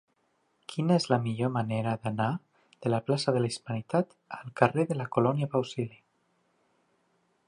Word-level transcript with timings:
Quina 0.71 0.95
és 0.99 1.03
la 1.11 1.19
millor 1.25 1.51
manera 1.57 1.93
d'anar 2.05 2.29
de 2.85 2.93
la 2.95 3.01
plaça 3.09 3.35
de 3.35 3.43
la 3.45 3.51
Hispanitat 3.53 4.17
al 4.39 4.51
carrer 4.63 4.87
de 4.93 4.97
la 5.03 5.09
Colònia 5.17 5.51
Bausili? 5.53 6.01